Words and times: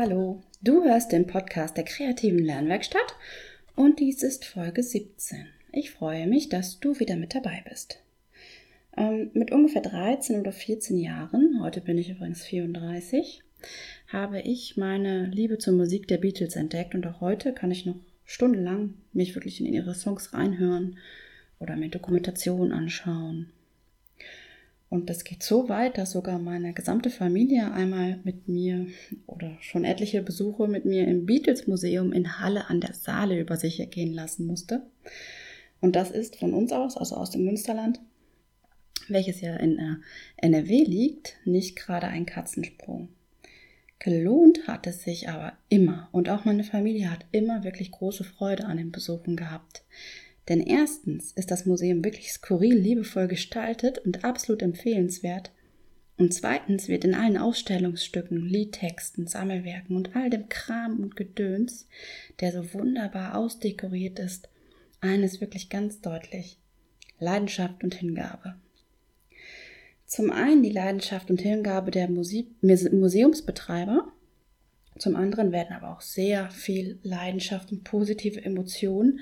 Hallo. 0.00 0.40
Du 0.62 0.84
hörst 0.84 1.10
den 1.10 1.26
Podcast 1.26 1.76
der 1.76 1.82
kreativen 1.82 2.38
Lernwerkstatt 2.38 3.16
und 3.74 3.98
dies 3.98 4.22
ist 4.22 4.44
Folge 4.44 4.84
17. 4.84 5.46
Ich 5.72 5.90
freue 5.90 6.28
mich, 6.28 6.48
dass 6.48 6.78
du 6.78 7.00
wieder 7.00 7.16
mit 7.16 7.34
dabei 7.34 7.64
bist. 7.68 8.00
Ähm, 8.96 9.32
mit 9.34 9.50
ungefähr 9.50 9.82
13 9.82 10.38
oder 10.38 10.52
14 10.52 10.98
Jahren, 10.98 11.60
heute 11.60 11.80
bin 11.80 11.98
ich 11.98 12.10
übrigens 12.10 12.44
34, 12.44 13.42
habe 14.06 14.40
ich 14.40 14.76
meine 14.76 15.26
Liebe 15.26 15.58
zur 15.58 15.74
Musik 15.74 16.06
der 16.06 16.18
Beatles 16.18 16.54
entdeckt 16.54 16.94
und 16.94 17.04
auch 17.04 17.20
heute 17.20 17.52
kann 17.52 17.72
ich 17.72 17.84
noch 17.84 17.98
stundenlang 18.24 18.94
mich 19.12 19.34
wirklich 19.34 19.58
in 19.58 19.66
ihre 19.66 19.96
Songs 19.96 20.32
reinhören 20.32 20.96
oder 21.58 21.74
mir 21.74 21.88
Dokumentationen 21.88 22.70
anschauen. 22.70 23.50
Und 24.90 25.10
das 25.10 25.24
geht 25.24 25.42
so 25.42 25.68
weit, 25.68 25.98
dass 25.98 26.12
sogar 26.12 26.38
meine 26.38 26.72
gesamte 26.72 27.10
Familie 27.10 27.72
einmal 27.72 28.20
mit 28.24 28.48
mir 28.48 28.86
oder 29.26 29.56
schon 29.60 29.84
etliche 29.84 30.22
Besuche 30.22 30.66
mit 30.66 30.86
mir 30.86 31.06
im 31.06 31.26
Beatles 31.26 31.66
Museum 31.66 32.12
in 32.12 32.40
Halle 32.40 32.70
an 32.70 32.80
der 32.80 32.94
Saale 32.94 33.38
über 33.38 33.56
sich 33.56 33.80
ergehen 33.80 34.14
lassen 34.14 34.46
musste. 34.46 34.86
Und 35.80 35.94
das 35.94 36.10
ist 36.10 36.36
von 36.36 36.54
uns 36.54 36.72
aus, 36.72 36.96
also 36.96 37.16
aus 37.16 37.30
dem 37.30 37.44
Münsterland, 37.44 38.00
welches 39.08 39.42
ja 39.42 39.56
in 39.56 39.78
äh, 39.78 39.96
NRW 40.36 40.84
liegt, 40.84 41.36
nicht 41.44 41.76
gerade 41.76 42.08
ein 42.08 42.26
Katzensprung. 42.26 43.10
Gelohnt 43.98 44.66
hat 44.68 44.86
es 44.86 45.02
sich 45.02 45.28
aber 45.28 45.52
immer 45.68 46.08
und 46.12 46.30
auch 46.30 46.44
meine 46.44 46.64
Familie 46.64 47.10
hat 47.10 47.26
immer 47.32 47.64
wirklich 47.64 47.90
große 47.90 48.24
Freude 48.24 48.64
an 48.64 48.76
den 48.76 48.92
Besuchen 48.92 49.36
gehabt. 49.36 49.82
Denn 50.48 50.60
erstens 50.60 51.32
ist 51.32 51.50
das 51.50 51.66
Museum 51.66 52.04
wirklich 52.04 52.32
skurril 52.32 52.74
liebevoll 52.74 53.28
gestaltet 53.28 53.98
und 53.98 54.24
absolut 54.24 54.62
empfehlenswert. 54.62 55.52
Und 56.16 56.34
zweitens 56.34 56.88
wird 56.88 57.04
in 57.04 57.14
allen 57.14 57.36
Ausstellungsstücken, 57.36 58.44
Liedtexten, 58.44 59.26
Sammelwerken 59.26 59.94
und 59.94 60.16
all 60.16 60.30
dem 60.30 60.48
Kram 60.48 61.00
und 61.00 61.16
Gedöns, 61.16 61.86
der 62.40 62.52
so 62.52 62.74
wunderbar 62.74 63.36
ausdekoriert 63.36 64.18
ist, 64.18 64.48
eines 65.00 65.40
wirklich 65.40 65.68
ganz 65.68 66.00
deutlich. 66.00 66.58
Leidenschaft 67.20 67.84
und 67.84 67.94
Hingabe. 67.94 68.54
Zum 70.06 70.30
einen 70.30 70.62
die 70.62 70.72
Leidenschaft 70.72 71.30
und 71.30 71.40
Hingabe 71.40 71.90
der 71.90 72.08
Musik 72.08 72.48
Museumsbetreiber, 72.62 74.10
zum 74.98 75.14
anderen 75.14 75.52
werden 75.52 75.76
aber 75.76 75.92
auch 75.92 76.00
sehr 76.00 76.50
viel 76.50 76.98
Leidenschaft 77.02 77.70
und 77.70 77.84
positive 77.84 78.44
Emotionen 78.44 79.20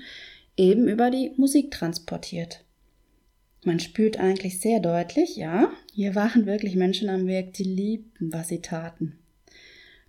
eben 0.57 0.87
über 0.87 1.11
die 1.11 1.31
Musik 1.37 1.71
transportiert. 1.71 2.65
Man 3.63 3.79
spürt 3.79 4.17
eigentlich 4.17 4.59
sehr 4.59 4.79
deutlich, 4.79 5.35
ja, 5.35 5.71
hier 5.93 6.15
waren 6.15 6.45
wirklich 6.45 6.75
Menschen 6.75 7.09
am 7.09 7.27
Werk, 7.27 7.53
die 7.53 7.63
liebten, 7.63 8.33
was 8.33 8.49
sie 8.49 8.61
taten. 8.61 9.17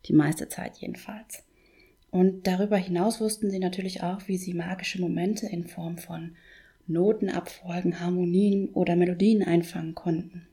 Die 0.06 0.12
meiste 0.12 0.48
Zeit 0.48 0.78
jedenfalls. 0.78 1.44
Und 2.10 2.46
darüber 2.46 2.76
hinaus 2.76 3.20
wussten 3.20 3.50
sie 3.50 3.58
natürlich 3.58 4.02
auch, 4.02 4.26
wie 4.26 4.38
sie 4.38 4.54
magische 4.54 5.00
Momente 5.00 5.46
in 5.46 5.66
Form 5.66 5.98
von 5.98 6.36
Notenabfolgen, 6.86 8.00
Harmonien 8.00 8.70
oder 8.70 8.96
Melodien 8.96 9.42
einfangen 9.42 9.94
konnten. 9.94 10.46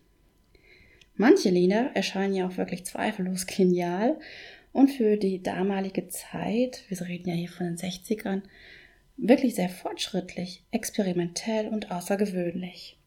Manche 1.15 1.49
Lieder 1.49 1.91
erscheinen 1.95 2.33
ja 2.33 2.47
auch 2.47 2.57
wirklich 2.57 2.85
zweifellos 2.85 3.47
genial 3.47 4.19
und 4.73 4.89
für 4.89 5.15
die 5.15 5.41
damalige 5.41 6.09
Zeit, 6.09 6.83
wir 6.89 6.99
reden 7.01 7.29
ja 7.29 7.35
hier 7.35 7.49
von 7.49 7.67
den 7.67 7.77
60ern, 7.77 8.41
wirklich 9.17 9.55
sehr 9.55 9.69
fortschrittlich, 9.69 10.63
experimentell 10.71 11.67
und 11.67 11.91
außergewöhnlich. 11.91 12.97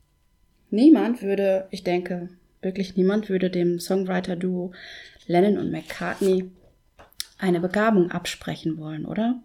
Niemand 0.70 1.22
würde, 1.22 1.68
ich 1.70 1.84
denke, 1.84 2.28
wirklich 2.60 2.96
niemand 2.96 3.28
würde 3.28 3.50
dem 3.50 3.78
Songwriter-Duo 3.78 4.72
Lennon 5.26 5.58
und 5.58 5.70
McCartney 5.70 6.50
eine 7.38 7.60
Begabung 7.60 8.10
absprechen 8.10 8.78
wollen, 8.78 9.06
oder? 9.06 9.42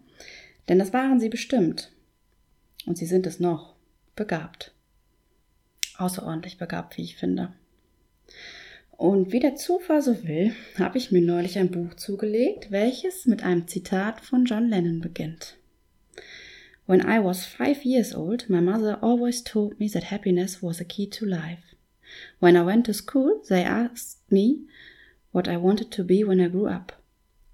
Denn 0.68 0.78
das 0.78 0.92
waren 0.92 1.20
sie 1.20 1.28
bestimmt. 1.28 1.92
Und 2.86 2.98
sie 2.98 3.06
sind 3.06 3.26
es 3.26 3.40
noch. 3.40 3.74
Begabt. 4.16 4.72
Außerordentlich 5.96 6.58
begabt, 6.58 6.96
wie 6.96 7.02
ich 7.02 7.16
finde. 7.16 7.52
Und 8.96 9.32
wie 9.32 9.40
der 9.40 9.56
Zufall 9.56 10.02
so 10.02 10.24
will, 10.24 10.54
habe 10.78 10.98
ich 10.98 11.10
mir 11.10 11.20
neulich 11.20 11.58
ein 11.58 11.70
Buch 11.70 11.94
zugelegt, 11.94 12.70
welches 12.70 13.26
mit 13.26 13.42
einem 13.42 13.66
Zitat 13.66 14.20
von 14.20 14.44
John 14.44 14.68
Lennon 14.68 15.00
beginnt. 15.00 15.56
When 16.86 17.00
I 17.06 17.18
was 17.18 17.46
five 17.46 17.84
years 17.84 18.14
old, 18.14 18.48
my 18.50 18.60
mother 18.60 18.98
always 19.00 19.40
told 19.40 19.80
me 19.80 19.88
that 19.88 20.04
happiness 20.04 20.60
was 20.60 20.80
a 20.80 20.84
key 20.84 21.06
to 21.06 21.24
life. 21.24 21.74
When 22.40 22.56
I 22.56 22.62
went 22.62 22.84
to 22.86 22.94
school, 22.94 23.42
they 23.48 23.64
asked 23.64 24.18
me 24.30 24.66
what 25.32 25.48
I 25.48 25.56
wanted 25.56 25.90
to 25.92 26.04
be 26.04 26.22
when 26.22 26.40
I 26.40 26.48
grew 26.48 26.68
up. 26.68 26.92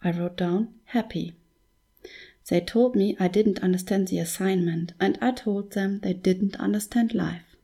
I 0.03 0.11
wrote 0.11 0.37
down 0.37 0.75
happy. 0.87 1.35
They 2.49 2.61
told 2.61 2.97
me 2.97 3.17
I 3.21 3.29
didn't 3.29 3.63
understand 3.63 4.09
the 4.09 4.19
assignment, 4.19 4.95
and 4.99 5.17
I 5.23 5.31
told 5.31 5.73
them 5.73 6.01
they 6.01 6.15
didn't 6.15 6.57
understand 6.57 7.15
life. 7.15 7.57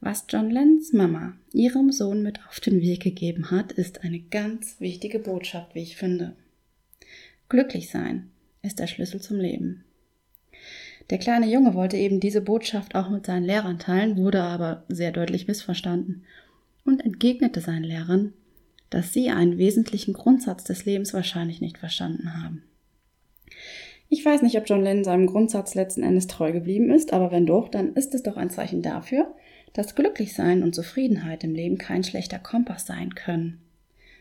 Was 0.00 0.22
John 0.22 0.50
Lennons 0.50 0.92
Mama 0.92 1.34
ihrem 1.52 1.92
Sohn 1.92 2.22
mit 2.22 2.38
auf 2.48 2.60
den 2.60 2.80
Weg 2.80 3.02
gegeben 3.02 3.50
hat, 3.50 3.72
ist 3.72 4.02
eine 4.02 4.20
ganz 4.20 4.80
wichtige 4.80 5.18
Botschaft, 5.18 5.74
wie 5.74 5.82
ich 5.82 5.96
finde. 5.96 6.34
Glücklich 7.48 7.90
sein 7.90 8.30
ist 8.62 8.78
der 8.78 8.86
Schlüssel 8.86 9.20
zum 9.20 9.38
Leben. 9.38 9.84
Der 11.10 11.18
kleine 11.18 11.46
Junge 11.46 11.74
wollte 11.74 11.96
eben 11.96 12.20
diese 12.20 12.40
Botschaft 12.40 12.94
auch 12.94 13.10
mit 13.10 13.26
seinen 13.26 13.44
Lehrern 13.44 13.78
teilen, 13.78 14.16
wurde 14.16 14.42
aber 14.42 14.84
sehr 14.88 15.12
deutlich 15.12 15.46
missverstanden 15.46 16.24
und 16.84 17.04
entgegnete 17.04 17.60
seinen 17.60 17.84
Lehrern, 17.84 18.32
dass 18.90 19.12
sie 19.12 19.30
einen 19.30 19.58
wesentlichen 19.58 20.14
Grundsatz 20.14 20.64
des 20.64 20.84
Lebens 20.84 21.12
wahrscheinlich 21.12 21.60
nicht 21.60 21.78
verstanden 21.78 22.42
haben. 22.42 22.62
Ich 24.08 24.24
weiß 24.24 24.42
nicht, 24.42 24.56
ob 24.56 24.68
John 24.68 24.82
Lennon 24.82 25.04
seinem 25.04 25.26
Grundsatz 25.26 25.74
letzten 25.74 26.02
Endes 26.02 26.26
treu 26.26 26.52
geblieben 26.52 26.90
ist, 26.90 27.12
aber 27.12 27.32
wenn 27.32 27.46
doch, 27.46 27.68
dann 27.68 27.94
ist 27.94 28.14
es 28.14 28.22
doch 28.22 28.36
ein 28.36 28.50
Zeichen 28.50 28.82
dafür, 28.82 29.34
dass 29.72 29.96
Glücklichsein 29.96 30.62
und 30.62 30.74
Zufriedenheit 30.74 31.42
im 31.44 31.54
Leben 31.54 31.78
kein 31.78 32.04
schlechter 32.04 32.38
Kompass 32.38 32.86
sein 32.86 33.14
können. 33.14 33.60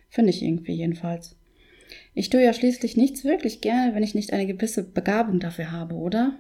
Finde 0.10 0.32
ich 0.32 0.42
irgendwie 0.42 0.74
jedenfalls. 0.74 1.36
Ich 2.16 2.30
tue 2.30 2.44
ja 2.44 2.54
schließlich 2.54 2.98
nichts 2.98 3.24
wirklich 3.24 3.62
gerne, 3.62 3.94
wenn 3.94 4.04
ich 4.04 4.16
nicht 4.16 4.34
eine 4.34 4.48
gewisse 4.48 4.84
Begabung 4.84 5.40
dafür 5.40 5.72
habe, 5.72 5.96
oder? 5.96 6.40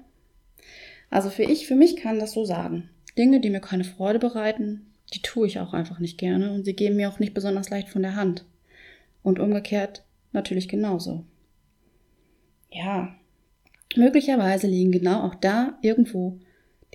Also 1.13 1.29
für 1.29 1.43
ich, 1.43 1.67
für 1.67 1.75
mich 1.75 1.95
kann 1.95 2.17
das 2.17 2.31
so 2.31 2.43
sagen. 2.43 2.89
Dinge, 3.19 3.39
die 3.39 3.51
mir 3.51 3.59
keine 3.59 3.83
Freude 3.83 4.17
bereiten, 4.17 4.87
die 5.13 5.21
tue 5.21 5.45
ich 5.45 5.59
auch 5.59 5.71
einfach 5.71 5.99
nicht 5.99 6.17
gerne 6.17 6.51
und 6.51 6.65
sie 6.65 6.73
gehen 6.73 6.95
mir 6.95 7.07
auch 7.07 7.19
nicht 7.19 7.35
besonders 7.35 7.69
leicht 7.69 7.89
von 7.89 8.01
der 8.01 8.15
Hand. 8.15 8.45
Und 9.21 9.39
umgekehrt 9.39 10.03
natürlich 10.31 10.67
genauso. 10.67 11.23
Ja, 12.71 13.13
möglicherweise 13.95 14.65
liegen 14.65 14.91
genau 14.91 15.21
auch 15.21 15.35
da 15.35 15.77
irgendwo 15.83 16.39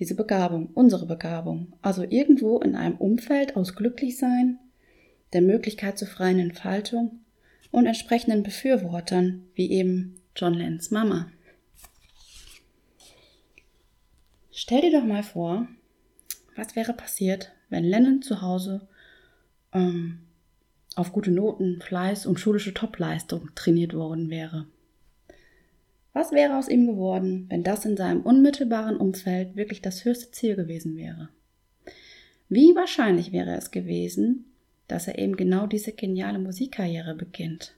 diese 0.00 0.16
Begabung, 0.16 0.70
unsere 0.74 1.06
Begabung. 1.06 1.74
Also 1.80 2.02
irgendwo 2.02 2.58
in 2.58 2.74
einem 2.74 2.96
Umfeld 2.96 3.54
aus 3.54 3.76
Glücklichsein, 3.76 4.58
der 5.32 5.42
Möglichkeit 5.42 5.96
zur 5.96 6.08
freien 6.08 6.40
Entfaltung 6.40 7.20
und 7.70 7.86
entsprechenden 7.86 8.42
Befürwortern, 8.42 9.44
wie 9.54 9.70
eben 9.70 10.16
John 10.34 10.54
Lennons 10.54 10.90
Mama. 10.90 11.30
Stell 14.68 14.82
dir 14.82 15.00
doch 15.00 15.06
mal 15.06 15.22
vor, 15.22 15.66
was 16.54 16.76
wäre 16.76 16.92
passiert, 16.92 17.52
wenn 17.70 17.84
Lennon 17.84 18.20
zu 18.20 18.42
Hause 18.42 18.86
ähm, 19.72 20.18
auf 20.94 21.10
gute 21.10 21.30
Noten, 21.30 21.80
Fleiß 21.80 22.26
und 22.26 22.38
schulische 22.38 22.74
Topleistung 22.74 23.48
trainiert 23.54 23.94
worden 23.94 24.28
wäre. 24.28 24.66
Was 26.12 26.32
wäre 26.32 26.58
aus 26.58 26.68
ihm 26.68 26.86
geworden, 26.86 27.46
wenn 27.48 27.62
das 27.62 27.86
in 27.86 27.96
seinem 27.96 28.20
unmittelbaren 28.20 28.98
Umfeld 28.98 29.56
wirklich 29.56 29.80
das 29.80 30.04
höchste 30.04 30.32
Ziel 30.32 30.54
gewesen 30.54 30.98
wäre? 30.98 31.30
Wie 32.50 32.76
wahrscheinlich 32.76 33.32
wäre 33.32 33.56
es 33.56 33.70
gewesen, 33.70 34.52
dass 34.86 35.08
er 35.08 35.18
eben 35.18 35.38
genau 35.38 35.66
diese 35.66 35.92
geniale 35.92 36.38
Musikkarriere 36.38 37.14
beginnt? 37.14 37.77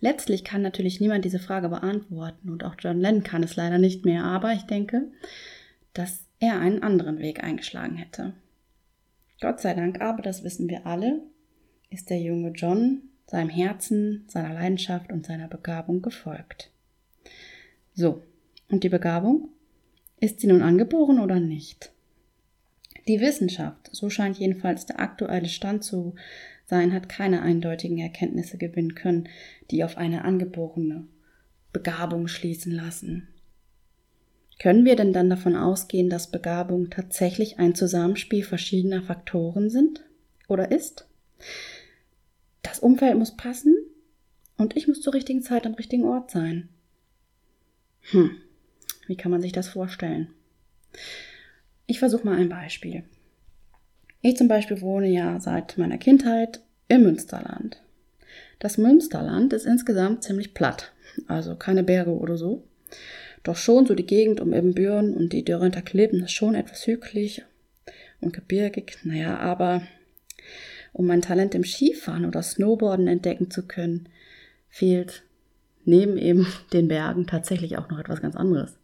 Letztlich 0.00 0.44
kann 0.44 0.62
natürlich 0.62 1.00
niemand 1.00 1.24
diese 1.24 1.38
Frage 1.38 1.68
beantworten 1.68 2.50
und 2.50 2.64
auch 2.64 2.74
John 2.78 3.00
Lennon 3.00 3.22
kann 3.22 3.42
es 3.42 3.56
leider 3.56 3.78
nicht 3.78 4.04
mehr, 4.04 4.24
aber 4.24 4.52
ich 4.52 4.62
denke, 4.62 5.08
dass 5.92 6.24
er 6.38 6.58
einen 6.58 6.82
anderen 6.82 7.18
Weg 7.18 7.44
eingeschlagen 7.44 7.96
hätte. 7.96 8.32
Gott 9.40 9.60
sei 9.60 9.74
Dank 9.74 10.00
aber, 10.00 10.22
das 10.22 10.42
wissen 10.42 10.68
wir 10.68 10.86
alle, 10.86 11.20
ist 11.90 12.10
der 12.10 12.20
junge 12.20 12.50
John 12.50 13.02
seinem 13.26 13.48
Herzen, 13.48 14.24
seiner 14.26 14.52
Leidenschaft 14.52 15.12
und 15.12 15.24
seiner 15.24 15.48
Begabung 15.48 16.02
gefolgt. 16.02 16.70
So, 17.94 18.22
und 18.68 18.82
die 18.82 18.88
Begabung? 18.88 19.48
Ist 20.18 20.40
sie 20.40 20.48
nun 20.48 20.62
angeboren 20.62 21.20
oder 21.20 21.40
nicht? 21.40 21.92
Die 23.08 23.20
Wissenschaft, 23.20 23.88
so 23.92 24.10
scheint 24.10 24.38
jedenfalls 24.38 24.84
der 24.84 25.00
aktuelle 25.00 25.48
Stand 25.48 25.84
zu 25.84 26.14
sein, 26.70 26.94
hat 26.94 27.10
keine 27.10 27.42
eindeutigen 27.42 27.98
Erkenntnisse 27.98 28.56
gewinnen 28.56 28.94
können, 28.94 29.28
die 29.70 29.84
auf 29.84 29.98
eine 29.98 30.24
angeborene 30.24 31.06
Begabung 31.72 32.26
schließen 32.26 32.72
lassen. 32.72 33.28
Können 34.58 34.84
wir 34.84 34.96
denn 34.96 35.12
dann 35.12 35.30
davon 35.30 35.56
ausgehen, 35.56 36.10
dass 36.10 36.30
Begabung 36.30 36.90
tatsächlich 36.90 37.58
ein 37.58 37.74
Zusammenspiel 37.74 38.44
verschiedener 38.44 39.02
Faktoren 39.02 39.70
sind 39.70 40.04
oder 40.48 40.70
ist? 40.70 41.06
Das 42.62 42.78
Umfeld 42.78 43.18
muss 43.18 43.36
passen 43.36 43.74
und 44.56 44.76
ich 44.76 44.86
muss 44.86 45.00
zur 45.00 45.14
richtigen 45.14 45.42
Zeit 45.42 45.66
am 45.66 45.74
richtigen 45.74 46.04
Ort 46.04 46.30
sein. 46.30 46.68
Hm, 48.10 48.36
wie 49.06 49.16
kann 49.16 49.30
man 49.30 49.40
sich 49.40 49.52
das 49.52 49.68
vorstellen? 49.68 50.28
Ich 51.86 51.98
versuche 51.98 52.24
mal 52.24 52.36
ein 52.38 52.48
Beispiel. 52.48 53.04
Ich 54.22 54.36
zum 54.36 54.48
Beispiel 54.48 54.80
wohne 54.82 55.08
ja 55.08 55.40
seit 55.40 55.78
meiner 55.78 55.96
Kindheit 55.96 56.60
im 56.88 57.04
Münsterland. 57.04 57.80
Das 58.58 58.76
Münsterland 58.76 59.52
ist 59.54 59.64
insgesamt 59.64 60.22
ziemlich 60.22 60.52
platt, 60.52 60.92
also 61.26 61.54
keine 61.54 61.82
Berge 61.82 62.10
oder 62.10 62.36
so. 62.36 62.62
Doch 63.42 63.56
schon 63.56 63.86
so 63.86 63.94
die 63.94 64.06
Gegend 64.06 64.40
um 64.40 64.52
Ebenbüren 64.52 65.14
und 65.14 65.32
die 65.32 65.44
Dörrenter 65.44 65.80
Klippen 65.80 66.24
ist 66.24 66.32
schon 66.32 66.54
etwas 66.54 66.86
hügelig 66.86 67.42
und 68.20 68.34
gebirgig. 68.34 68.98
Naja, 69.04 69.38
aber 69.38 69.82
um 70.92 71.06
mein 71.06 71.22
Talent 71.22 71.54
im 71.54 71.64
Skifahren 71.64 72.26
oder 72.26 72.42
Snowboarden 72.42 73.08
entdecken 73.08 73.50
zu 73.50 73.66
können, 73.66 74.08
fehlt 74.68 75.22
neben 75.86 76.18
eben 76.18 76.46
den 76.74 76.88
Bergen 76.88 77.26
tatsächlich 77.26 77.78
auch 77.78 77.88
noch 77.88 77.98
etwas 77.98 78.20
ganz 78.20 78.36
anderes. 78.36 78.76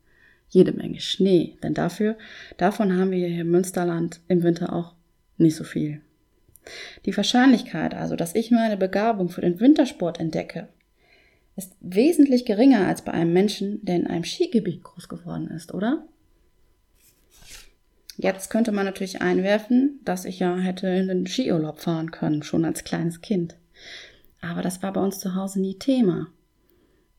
Jede 0.49 0.73
Menge 0.73 1.01
Schnee, 1.01 1.59
denn 1.63 1.75
dafür, 1.75 2.17
davon 2.57 2.97
haben 2.97 3.11
wir 3.11 3.29
hier 3.29 3.43
im 3.43 3.51
Münsterland 3.51 4.21
im 4.29 4.43
Winter 4.43 4.73
auch 4.73 4.96
nicht 5.39 5.57
so 5.57 5.65
viel. 5.65 6.01
Die 7.05 7.17
Wahrscheinlichkeit 7.17 7.95
also, 7.95 8.17
dass 8.17 8.35
ich 8.35 8.51
meine 8.51 8.77
Begabung 8.77 9.29
für 9.29 9.41
den 9.41 9.61
Wintersport 9.61 10.19
entdecke, 10.19 10.69
ist 11.57 11.75
wesentlich 11.81 12.45
geringer 12.45 12.87
als 12.87 13.03
bei 13.03 13.13
einem 13.13 13.33
Menschen, 13.33 13.85
der 13.85 13.97
in 13.97 14.07
einem 14.07 14.25
Skigebiet 14.25 14.83
groß 14.83 15.09
geworden 15.09 15.49
ist, 15.49 15.73
oder? 15.73 16.07
Jetzt 18.19 18.51
könnte 18.51 18.73
man 18.73 18.87
natürlich 18.87 19.21
einwerfen, 19.21 20.01
dass 20.05 20.25
ich 20.25 20.39
ja 20.39 20.57
hätte 20.57 20.89
in 20.89 21.09
den 21.09 21.27
Skiurlaub 21.27 21.81
fahren 21.81 22.11
können, 22.11 22.43
schon 22.43 22.65
als 22.65 22.85
kleines 22.85 23.21
Kind. 23.21 23.57
Aber 24.41 24.63
das 24.63 24.83
war 24.83 24.93
bei 24.93 25.01
uns 25.01 25.19
zu 25.19 25.35
Hause 25.35 25.61
nie 25.61 25.79
Thema. 25.79 26.29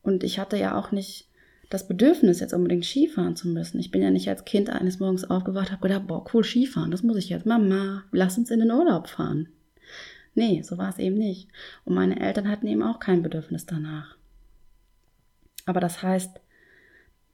Und 0.02 0.24
ich 0.24 0.38
hatte 0.38 0.56
ja 0.56 0.76
auch 0.76 0.90
nicht 0.90 1.27
das 1.68 1.86
Bedürfnis, 1.86 2.40
jetzt 2.40 2.54
unbedingt 2.54 2.84
Skifahren 2.84 3.36
zu 3.36 3.48
müssen. 3.48 3.78
Ich 3.78 3.90
bin 3.90 4.02
ja 4.02 4.10
nicht 4.10 4.28
als 4.28 4.44
Kind 4.44 4.70
eines 4.70 5.00
Morgens 5.00 5.24
aufgewacht, 5.24 5.70
habe 5.70 5.82
gedacht, 5.82 6.06
boah, 6.06 6.24
cool, 6.32 6.42
Skifahren, 6.42 6.90
das 6.90 7.02
muss 7.02 7.18
ich 7.18 7.28
jetzt. 7.28 7.46
Mama, 7.46 8.04
lass 8.10 8.38
uns 8.38 8.50
in 8.50 8.60
den 8.60 8.70
Urlaub 8.70 9.08
fahren. 9.08 9.48
Nee, 10.34 10.62
so 10.62 10.78
war 10.78 10.88
es 10.88 10.98
eben 10.98 11.16
nicht. 11.16 11.48
Und 11.84 11.94
meine 11.94 12.20
Eltern 12.20 12.48
hatten 12.48 12.66
eben 12.66 12.82
auch 12.82 13.00
kein 13.00 13.22
Bedürfnis 13.22 13.66
danach. 13.66 14.16
Aber 15.66 15.80
das 15.80 16.02
heißt 16.02 16.40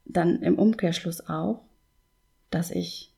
dann 0.07 0.43
im 0.43 0.59
Umkehrschluss 0.59 1.29
auch, 1.29 1.63
dass 2.51 2.71
ich 2.71 3.13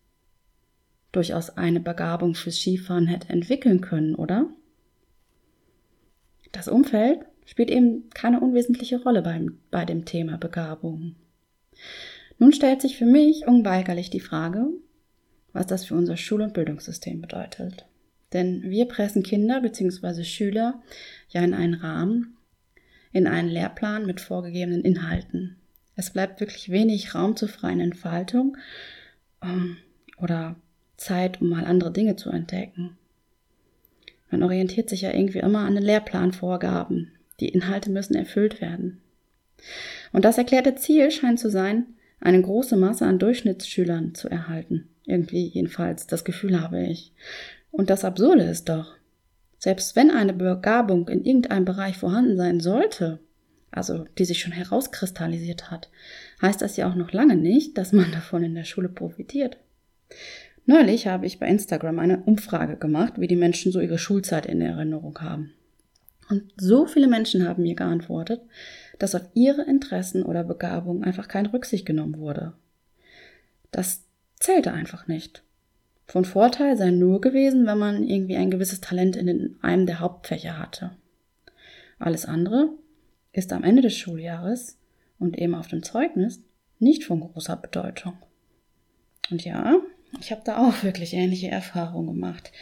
durchaus 1.13 1.57
eine 1.57 1.81
Begabung 1.81 2.35
fürs 2.35 2.57
Skifahren 2.57 3.07
hätte 3.07 3.31
entwickeln 3.31 3.81
können, 3.81 4.15
oder? 4.15 4.49
Das 6.53 6.69
Umfeld 6.69 7.25
spielt 7.47 7.71
eben 7.71 8.11
keine 8.11 8.41
unwesentliche 8.41 9.03
Rolle 9.03 9.23
beim, 9.23 9.59
bei 9.71 9.85
dem 9.85 10.05
Thema 10.05 10.37
Begabung. 10.37 11.15
Nun 12.39 12.53
stellt 12.53 12.83
sich 12.83 12.99
für 12.99 13.07
mich 13.07 13.47
unweigerlich 13.47 14.11
die 14.11 14.21
Frage, 14.21 14.69
was 15.53 15.67
das 15.67 15.87
für 15.87 15.95
unser 15.95 16.19
Schul- 16.19 16.43
und 16.43 16.53
Bildungssystem 16.53 17.23
bedeutet. 17.23 17.87
Denn 18.33 18.63
wir 18.65 18.87
pressen 18.87 19.23
Kinder 19.23 19.61
bzw. 19.61 20.25
Schüler 20.25 20.83
ja 21.31 21.43
in 21.43 21.55
einen 21.55 21.75
Rahmen, 21.75 22.37
in 23.13 23.27
einen 23.27 23.49
Lehrplan 23.49 24.05
mit 24.05 24.21
vorgegebenen 24.21 24.83
Inhalten. 24.83 25.57
Es 25.95 26.11
bleibt 26.11 26.41
wirklich 26.41 26.71
wenig 26.71 27.15
Raum 27.15 27.37
zur 27.37 27.49
freien 27.49 27.81
Entfaltung 27.81 28.59
ähm, 29.43 29.79
oder 30.19 30.57
Zeit, 30.99 31.41
um 31.41 31.49
mal 31.49 31.65
andere 31.65 31.93
Dinge 31.93 32.17
zu 32.17 32.29
entdecken. 32.31 32.99
Man 34.31 34.43
orientiert 34.43 34.91
sich 34.91 35.03
ja 35.03 35.13
irgendwie 35.13 35.39
immer 35.39 35.61
an 35.61 35.75
den 35.75 35.85
Lehrplanvorgaben. 35.85 37.13
Die 37.41 37.49
Inhalte 37.49 37.91
müssen 37.91 38.15
erfüllt 38.15 38.61
werden. 38.61 39.01
Und 40.13 40.25
das 40.25 40.39
erklärte 40.39 40.75
Ziel 40.75 41.11
scheint 41.11 41.39
zu 41.39 41.51
sein, 41.51 41.87
eine 42.21 42.41
große 42.41 42.77
Masse 42.77 43.07
an 43.07 43.19
Durchschnittsschülern 43.19 44.15
zu 44.15 44.29
erhalten. 44.29 44.89
Irgendwie 45.05 45.47
jedenfalls, 45.47 46.07
das 46.07 46.25
Gefühl 46.25 46.61
habe 46.61 46.83
ich. 46.85 47.13
Und 47.71 47.91
das 47.91 48.05
Absurde 48.05 48.45
ist 48.45 48.69
doch, 48.69 48.97
selbst 49.59 49.97
wenn 49.97 50.11
eine 50.11 50.33
Begabung 50.33 51.09
in 51.09 51.25
irgendeinem 51.25 51.65
Bereich 51.65 51.97
vorhanden 51.97 52.37
sein 52.37 52.61
sollte, 52.61 53.21
also 53.71 54.05
die 54.19 54.25
sich 54.25 54.41
schon 54.41 54.53
herauskristallisiert 54.53 55.71
hat, 55.71 55.91
heißt 56.41 56.63
das 56.63 56.77
ja 56.77 56.89
auch 56.89 56.95
noch 56.95 57.13
lange 57.13 57.37
nicht, 57.37 57.77
dass 57.77 57.93
man 57.93 58.11
davon 58.13 58.43
in 58.43 58.55
der 58.55 58.65
Schule 58.65 58.89
profitiert. 58.89 59.59
Neulich 60.65 61.07
habe 61.07 61.27
ich 61.27 61.39
bei 61.39 61.47
Instagram 61.47 61.99
eine 62.01 62.23
Umfrage 62.25 62.77
gemacht, 62.77 63.15
wie 63.19 63.29
die 63.29 63.37
Menschen 63.37 63.71
so 63.71 63.81
ihre 63.81 63.99
Schulzeit 63.99 64.47
in 64.47 64.61
Erinnerung 64.61 65.19
haben. 65.21 65.53
Und 66.29 66.53
so 66.57 66.87
viele 66.87 67.07
Menschen 67.07 67.47
haben 67.47 67.63
mir 67.63 67.75
geantwortet, 67.75 68.41
dass 68.99 69.15
auf 69.15 69.23
ihre 69.35 69.63
Interessen 69.63 70.23
oder 70.23 70.45
Begabungen 70.45 71.05
einfach 71.05 71.29
keine 71.29 71.53
Rücksicht 71.53 71.87
genommen 71.87 72.19
wurde. 72.19 72.55
Das 73.71 74.05
zählte 74.41 74.73
einfach 74.73 75.07
nicht. 75.07 75.43
Von 76.07 76.25
Vorteil 76.25 76.77
sei 76.77 76.91
nur 76.91 77.21
gewesen, 77.21 77.67
wenn 77.67 77.79
man 77.79 78.09
irgendwie 78.09 78.37
ein 78.37 78.51
gewisses 78.51 78.81
Talent 78.81 79.17
in 79.17 79.57
einem 79.61 79.87
der 79.87 80.01
Hauptfächer 80.01 80.59
hatte. 80.59 80.93
Alles 81.99 82.27
andere 82.27 82.71
ist 83.33 83.53
am 83.53 83.65
Ende 83.65 83.83
des 83.83 83.97
Schuljahres 83.97 84.79
und 85.19 85.39
eben 85.39 85.55
auf 85.55 85.69
dem 85.69 85.83
Zeugnis 85.83 86.41
nicht 86.79 87.05
von 87.05 87.21
großer 87.21 87.57
Bedeutung. 87.57 88.15
Und 89.31 89.45
ja, 89.45 89.77
ich 90.21 90.31
habe 90.31 90.43
da 90.45 90.59
auch 90.59 90.83
wirklich 90.83 91.13
ähnliche 91.15 91.49
Erfahrungen 91.49 92.07
gemacht. 92.07 92.53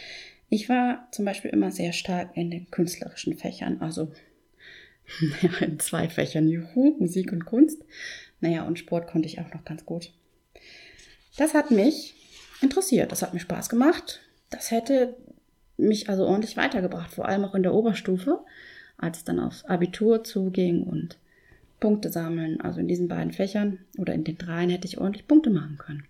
Ich 0.49 0.69
war 0.69 1.07
zum 1.11 1.25
Beispiel 1.25 1.51
immer 1.51 1.71
sehr 1.71 1.93
stark 1.93 2.35
in 2.35 2.51
den 2.51 2.69
künstlerischen 2.69 3.37
Fächern, 3.37 3.81
also 3.81 4.11
ja, 5.41 5.65
in 5.65 5.79
zwei 5.79 6.09
Fächern, 6.09 6.47
Juhu, 6.47 6.95
Musik 6.99 7.31
und 7.31 7.45
Kunst. 7.45 7.83
Naja, 8.41 8.63
und 8.63 8.79
Sport 8.79 9.07
konnte 9.07 9.27
ich 9.27 9.39
auch 9.39 9.53
noch 9.53 9.65
ganz 9.65 9.85
gut. 9.85 10.11
Das 11.37 11.53
hat 11.53 11.71
mich 11.71 12.15
interessiert, 12.61 13.11
das 13.11 13.21
hat 13.21 13.33
mir 13.33 13.39
Spaß 13.39 13.69
gemacht. 13.69 14.21
Das 14.49 14.71
hätte 14.71 15.17
mich 15.77 16.09
also 16.09 16.25
ordentlich 16.25 16.57
weitergebracht, 16.57 17.11
vor 17.11 17.27
allem 17.27 17.43
auch 17.43 17.55
in 17.55 17.63
der 17.63 17.73
Oberstufe, 17.73 18.39
als 18.97 19.19
es 19.19 19.23
dann 19.23 19.39
aufs 19.39 19.65
Abitur 19.65 20.23
zuging 20.23 20.83
und 20.83 21.17
Punkte 21.79 22.09
sammeln. 22.11 22.61
Also 22.61 22.79
in 22.79 22.87
diesen 22.87 23.07
beiden 23.07 23.33
Fächern 23.33 23.79
oder 23.97 24.13
in 24.13 24.23
den 24.23 24.37
dreien 24.37 24.69
hätte 24.69 24.87
ich 24.87 24.97
ordentlich 24.97 25.27
Punkte 25.27 25.49
machen 25.49 25.77
können. 25.77 26.05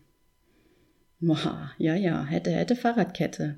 Boah, 1.19 1.71
ja, 1.77 1.95
ja, 1.95 2.23
hätte, 2.25 2.51
hätte 2.51 2.75
Fahrradkette. 2.75 3.57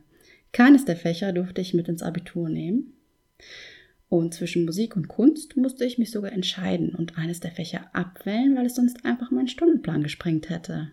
Keines 0.52 0.86
der 0.86 0.96
Fächer 0.96 1.34
durfte 1.34 1.62
ich 1.62 1.74
mit 1.74 1.88
ins 1.88 2.04
Abitur 2.04 2.50
nehmen. 2.50 2.94
Und 4.10 4.34
zwischen 4.34 4.66
Musik 4.66 4.96
und 4.96 5.10
Kunst 5.10 5.58
musste 5.58 5.84
ich 5.86 5.98
mich 5.98 6.12
sogar 6.12 6.32
entscheiden 6.32 6.96
und 6.96 7.18
eines 7.18 7.42
der 7.42 7.52
Fächer 7.52 7.90
abwählen, 7.94 8.56
weil 8.56 8.66
es 8.66 8.76
sonst 8.76 9.04
einfach 9.06 9.32
meinen 9.32 9.50
Stundenplan 9.50 10.02
gesprengt 10.02 10.50
hätte. 10.50 10.92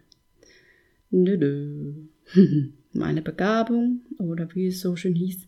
Nö, 1.10 1.36
nö. 1.36 1.94
Meine 2.92 3.22
Begabung 3.22 4.00
oder 4.18 4.54
wie 4.54 4.68
es 4.68 4.80
so 4.80 4.96
schön 4.96 5.14
hieß, 5.14 5.46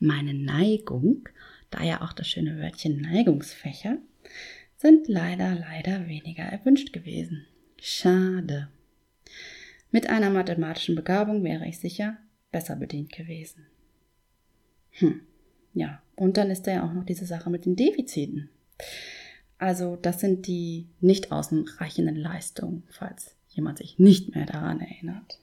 meine 0.00 0.34
Neigung, 0.34 1.28
da 1.70 1.84
ja 1.84 2.00
auch 2.00 2.12
das 2.12 2.26
schöne 2.26 2.58
Wörtchen 2.58 3.00
Neigungsfächer, 3.00 3.98
sind 4.76 5.06
leider, 5.08 5.54
leider 5.54 6.08
weniger 6.08 6.42
erwünscht 6.42 6.92
gewesen. 6.92 7.46
Schade. 7.80 8.68
Mit 9.92 10.08
einer 10.08 10.30
mathematischen 10.30 10.96
Begabung 10.96 11.44
wäre 11.44 11.68
ich 11.68 11.78
sicher 11.78 12.16
besser 12.50 12.76
bedient 12.76 13.12
gewesen. 13.12 13.66
Hm, 14.92 15.20
ja, 15.74 16.02
und 16.16 16.36
dann 16.36 16.50
ist 16.50 16.66
da 16.66 16.72
ja 16.72 16.86
auch 16.86 16.92
noch 16.92 17.04
diese 17.04 17.26
Sache 17.26 17.50
mit 17.50 17.64
den 17.64 17.76
Defiziten. 17.76 18.50
Also 19.58 19.96
das 19.96 20.20
sind 20.20 20.46
die 20.46 20.86
nicht 21.00 21.32
ausreichenden 21.32 22.16
Leistungen, 22.16 22.82
falls 22.88 23.36
jemand 23.48 23.78
sich 23.78 23.98
nicht 23.98 24.34
mehr 24.34 24.46
daran 24.46 24.80
erinnert. 24.80 25.38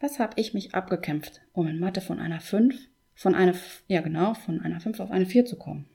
Was 0.00 0.18
habe 0.18 0.34
ich 0.36 0.52
mich 0.52 0.74
abgekämpft, 0.74 1.40
um 1.52 1.66
in 1.66 1.78
Mathe 1.78 2.00
von 2.00 2.18
einer 2.18 2.40
5, 2.40 2.76
von 3.14 3.34
einer, 3.34 3.54
ja 3.88 4.00
genau, 4.00 4.34
von 4.34 4.60
einer 4.60 4.80
5 4.80 5.00
auf 5.00 5.10
eine 5.10 5.26
4 5.26 5.46
zu 5.46 5.56
kommen? 5.56 5.86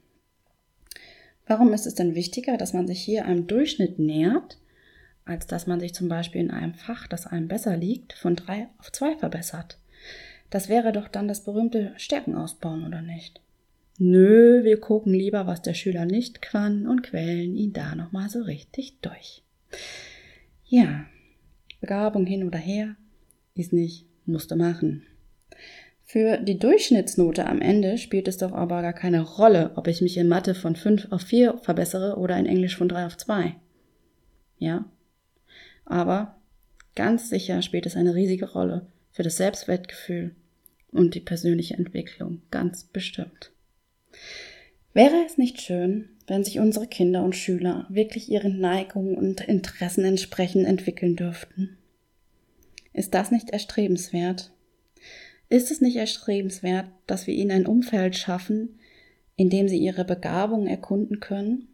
Warum 1.46 1.72
ist 1.72 1.86
es 1.86 1.94
denn 1.94 2.14
wichtiger, 2.14 2.56
dass 2.56 2.72
man 2.72 2.86
sich 2.86 3.00
hier 3.00 3.24
einem 3.24 3.46
Durchschnitt 3.46 3.98
nähert, 3.98 4.58
als 5.28 5.46
dass 5.46 5.66
man 5.66 5.78
sich 5.78 5.94
zum 5.94 6.08
Beispiel 6.08 6.40
in 6.40 6.50
einem 6.50 6.74
Fach, 6.74 7.06
das 7.06 7.26
einem 7.26 7.48
besser 7.48 7.76
liegt, 7.76 8.14
von 8.14 8.34
drei 8.34 8.68
auf 8.78 8.90
zwei 8.90 9.16
verbessert. 9.16 9.78
Das 10.50 10.68
wäre 10.68 10.92
doch 10.92 11.08
dann 11.08 11.28
das 11.28 11.44
berühmte 11.44 11.92
Stärken 11.96 12.34
ausbauen, 12.34 12.86
oder 12.86 13.02
nicht? 13.02 13.40
Nö, 13.98 14.64
wir 14.64 14.80
gucken 14.80 15.12
lieber, 15.12 15.46
was 15.46 15.60
der 15.60 15.74
Schüler 15.74 16.06
nicht 16.06 16.40
kann 16.40 16.86
und 16.86 17.02
quälen 17.02 17.54
ihn 17.54 17.72
da 17.72 17.94
nochmal 17.94 18.30
so 18.30 18.42
richtig 18.42 19.00
durch. 19.02 19.42
Ja, 20.64 21.04
Begabung 21.80 22.26
hin 22.26 22.44
oder 22.44 22.58
her, 22.58 22.96
ist 23.54 23.72
nicht, 23.72 24.06
musste 24.24 24.56
machen. 24.56 25.02
Für 26.04 26.38
die 26.38 26.58
Durchschnittsnote 26.58 27.46
am 27.46 27.60
Ende 27.60 27.98
spielt 27.98 28.28
es 28.28 28.38
doch 28.38 28.52
aber 28.52 28.80
gar 28.80 28.94
keine 28.94 29.20
Rolle, 29.20 29.72
ob 29.76 29.88
ich 29.88 30.00
mich 30.00 30.16
in 30.16 30.28
Mathe 30.28 30.54
von 30.54 30.74
5 30.74 31.12
auf 31.12 31.20
4 31.20 31.58
verbessere 31.58 32.16
oder 32.16 32.38
in 32.38 32.46
Englisch 32.46 32.76
von 32.76 32.88
3 32.88 33.06
auf 33.06 33.18
2. 33.18 33.56
Ja? 34.58 34.86
Aber 35.88 36.36
ganz 36.94 37.30
sicher 37.30 37.62
spielt 37.62 37.86
es 37.86 37.96
eine 37.96 38.14
riesige 38.14 38.52
Rolle 38.52 38.86
für 39.10 39.22
das 39.22 39.38
Selbstwertgefühl 39.38 40.34
und 40.92 41.14
die 41.14 41.20
persönliche 41.20 41.74
Entwicklung, 41.74 42.42
ganz 42.50 42.84
bestimmt. 42.84 43.52
Wäre 44.92 45.24
es 45.24 45.38
nicht 45.38 45.60
schön, 45.62 46.10
wenn 46.26 46.44
sich 46.44 46.58
unsere 46.58 46.86
Kinder 46.86 47.24
und 47.24 47.34
Schüler 47.34 47.86
wirklich 47.88 48.28
ihren 48.30 48.60
Neigungen 48.60 49.16
und 49.16 49.40
Interessen 49.40 50.04
entsprechend 50.04 50.66
entwickeln 50.66 51.16
dürften? 51.16 51.78
Ist 52.92 53.14
das 53.14 53.30
nicht 53.30 53.50
erstrebenswert? 53.50 54.52
Ist 55.48 55.70
es 55.70 55.80
nicht 55.80 55.96
erstrebenswert, 55.96 56.90
dass 57.06 57.26
wir 57.26 57.32
ihnen 57.32 57.50
ein 57.50 57.66
Umfeld 57.66 58.16
schaffen, 58.16 58.78
in 59.36 59.48
dem 59.48 59.68
sie 59.68 59.78
ihre 59.78 60.04
Begabungen 60.04 60.66
erkunden 60.66 61.20
können? 61.20 61.68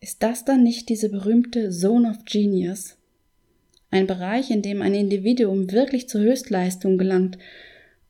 Ist 0.00 0.22
das 0.22 0.44
dann 0.44 0.62
nicht 0.62 0.90
diese 0.90 1.08
berühmte 1.08 1.70
Zone 1.70 2.10
of 2.10 2.26
Genius? 2.26 2.98
Ein 3.94 4.06
Bereich, 4.08 4.50
in 4.50 4.60
dem 4.60 4.82
ein 4.82 4.94
Individuum 4.94 5.70
wirklich 5.70 6.08
zur 6.08 6.20
Höchstleistung 6.20 6.98
gelangt, 6.98 7.38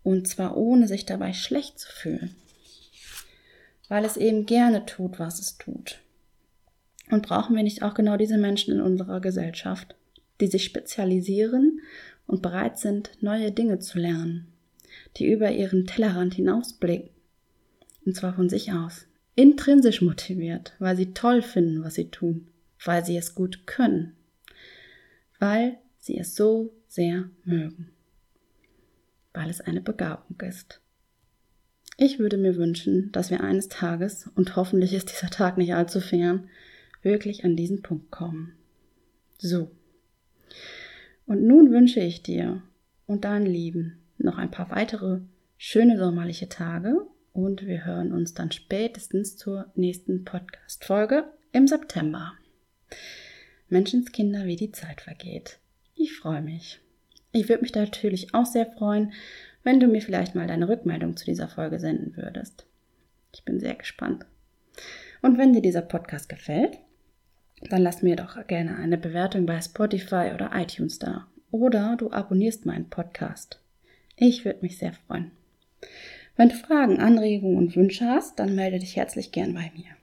und 0.03 0.27
zwar 0.27 0.57
ohne 0.57 0.89
sich 0.89 1.05
dabei 1.05 1.33
schlecht 1.35 1.79
zu 1.79 1.89
fühlen, 1.93 2.35
weil 3.89 4.05
es 4.05 4.17
eben 4.17 4.47
gerne 4.47 4.87
tut, 4.87 5.19
was 5.19 5.41
es 5.41 5.59
tut. 5.59 6.01
Und 7.11 7.27
brauchen 7.27 7.55
wir 7.55 7.63
nicht 7.63 7.83
auch 7.83 7.93
genau 7.93 8.17
diese 8.17 8.39
Menschen 8.39 8.75
in 8.75 8.81
unserer 8.81 9.21
Gesellschaft, 9.21 9.95
die 10.41 10.47
sich 10.47 10.65
spezialisieren 10.65 11.81
und 12.27 12.41
bereit 12.41 12.79
sind, 12.79 13.11
neue 13.21 13.53
Dinge 13.53 13.79
zu 13.79 13.99
lernen? 13.99 14.47
die 15.17 15.31
über 15.31 15.51
ihren 15.51 15.87
Tellerrand 15.87 16.35
hinausblicken. 16.35 17.11
Und 18.05 18.17
zwar 18.17 18.35
von 18.35 18.49
sich 18.49 18.73
aus. 18.73 19.07
Intrinsisch 19.35 20.03
motiviert, 20.03 20.75
weil 20.79 20.97
sie 20.97 21.13
toll 21.13 21.43
finden, 21.43 21.83
was 21.83 21.95
sie 21.95 22.11
tun, 22.11 22.47
weil 22.85 23.05
sie 23.05 23.17
es 23.17 23.35
gut 23.35 23.67
können, 23.67 24.13
weil 25.45 25.77
sie 25.99 26.17
es 26.17 26.35
so 26.35 26.73
sehr 26.89 27.29
mögen, 27.45 27.91
weil 29.35 29.51
es 29.51 29.61
eine 29.61 29.83
Begabung 29.83 30.41
ist. 30.41 30.81
Ich 31.99 32.19
würde 32.19 32.39
mir 32.39 32.57
wünschen, 32.57 33.13
dass 33.13 33.31
wir 33.31 33.43
eines 33.43 33.69
Tages, 33.69 34.31
und 34.35 34.57
hoffentlich 34.57 34.95
ist 34.95 35.11
dieser 35.11 35.29
Tag 35.29 35.59
nicht 35.59 35.75
allzu 35.75 36.01
fern, 36.01 36.49
wirklich 37.03 37.45
an 37.45 37.57
diesen 37.57 37.83
Punkt 37.83 38.11
kommen. 38.11 38.55
So. 39.37 39.71
Und 41.27 41.43
nun 41.43 41.71
wünsche 41.71 42.01
ich 42.01 42.23
dir 42.23 42.63
und 43.05 43.27
deinen 43.27 43.47
Lieben 43.47 43.99
noch 44.17 44.39
ein 44.39 44.51
paar 44.51 44.71
weitere 44.71 45.21
schöne 45.59 45.99
sommerliche 45.99 46.49
Tage 46.49 47.07
und 47.35 47.67
wir 47.67 47.85
hören 47.85 48.13
uns 48.13 48.33
dann 48.33 48.51
spätestens 48.51 49.37
zur 49.37 49.71
nächsten 49.75 50.25
Podcast-Folge 50.25 51.25
im 51.53 51.69
September. 51.69 52.33
Menschenskinder, 53.69 54.45
wie 54.45 54.57
die 54.57 54.73
Zeit 54.73 55.01
vergeht. 55.01 55.59
Ich 55.95 56.13
freue 56.17 56.43
mich. 56.43 56.81
Ich 57.33 57.49
würde 57.49 57.63
mich 57.63 57.75
natürlich 57.75 58.35
auch 58.35 58.47
sehr 58.47 58.67
freuen, 58.67 59.13
wenn 59.63 59.81
du 59.81 59.89
mir 59.89 60.01
vielleicht 60.01 60.35
mal 60.35 60.47
deine 60.47 60.69
Rückmeldung 60.69 61.17
zu 61.17 61.25
dieser 61.25 61.49
Folge 61.49 61.81
senden 61.81 62.17
würdest. 62.17 62.67
Ich 63.33 63.45
bin 63.45 63.59
sehr 63.59 63.75
gespannt. 63.75 64.27
Und 65.23 65.39
wenn 65.39 65.53
dir 65.53 65.63
dieser 65.63 65.83
Podcast 65.83 66.29
gefällt, 66.29 66.79
dann 67.71 67.83
lass 67.83 68.03
mir 68.03 68.17
doch 68.17 68.47
gerne 68.47 68.77
eine 68.77 68.99
Bewertung 68.99 69.47
bei 69.47 69.61
Spotify 69.61 70.33
oder 70.35 70.51
iTunes 70.55 70.99
da. 70.99 71.27
Oder 71.51 71.97
du 71.97 72.11
abonnierst 72.11 72.67
meinen 72.67 72.91
Podcast. 72.91 73.61
Ich 74.17 74.45
würde 74.45 74.61
mich 74.63 74.79
sehr 74.79 74.93
freuen. 74.93 75.31
Wenn 76.37 76.51
du 76.51 76.57
Fragen, 76.57 76.99
Anregungen 76.99 77.57
und 77.57 77.77
Wünsche 77.77 78.07
hast, 78.07 78.39
dann 78.39 78.55
melde 78.55 78.79
dich 78.79 78.97
herzlich 78.97 79.33
gern 79.33 79.55
bei 79.55 79.71
mir. 79.75 79.97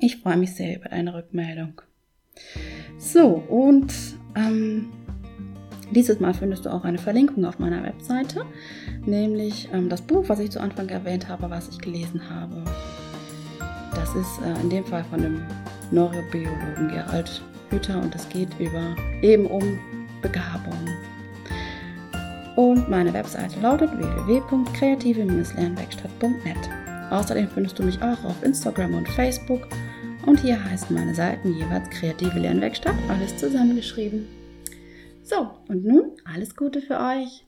Ich 0.00 0.16
freue 0.16 0.36
mich 0.36 0.54
sehr 0.54 0.76
über 0.76 0.88
deine 0.88 1.14
Rückmeldung. 1.14 1.82
So, 2.98 3.42
und 3.48 3.92
ähm, 4.34 4.88
dieses 5.90 6.20
Mal 6.20 6.32
findest 6.32 6.64
du 6.64 6.72
auch 6.72 6.84
eine 6.84 6.98
Verlinkung 6.98 7.44
auf 7.44 7.58
meiner 7.58 7.82
Webseite, 7.82 8.44
nämlich 9.04 9.68
ähm, 9.72 9.88
das 9.88 10.00
Buch, 10.00 10.24
was 10.28 10.38
ich 10.38 10.50
zu 10.50 10.60
Anfang 10.60 10.88
erwähnt 10.88 11.28
habe, 11.28 11.50
was 11.50 11.68
ich 11.68 11.78
gelesen 11.78 12.22
habe. 12.30 12.62
Das 13.94 14.14
ist 14.14 14.40
äh, 14.44 14.60
in 14.62 14.70
dem 14.70 14.84
Fall 14.84 15.04
von 15.04 15.20
dem 15.20 15.42
Neurobiologen 15.90 16.88
Gerald 16.88 17.42
Hüther 17.70 18.00
und 18.00 18.14
es 18.14 18.28
geht 18.28 18.48
über 18.58 18.96
eben 19.20 19.46
um 19.46 19.78
Begabung. 20.22 20.78
Und 22.56 22.88
meine 22.88 23.12
Webseite 23.12 23.60
lautet 23.60 23.90
www.kreative-lernwerkstatt.net. 23.98 26.70
Außerdem 27.10 27.48
findest 27.48 27.78
du 27.78 27.82
mich 27.82 28.00
auch 28.02 28.24
auf 28.24 28.42
Instagram 28.42 28.94
und 28.94 29.06
Facebook 29.08 29.68
und 30.26 30.40
hier 30.40 30.62
heißen 30.62 30.94
meine 30.94 31.14
Seiten 31.14 31.54
jeweils 31.54 31.88
Kreative 31.90 32.38
Lernwerkstatt, 32.38 32.94
alles 33.08 33.36
zusammengeschrieben. 33.36 34.26
So, 35.22 35.50
und 35.68 35.84
nun 35.84 36.12
alles 36.24 36.56
Gute 36.56 36.80
für 36.80 36.98
euch. 36.98 37.44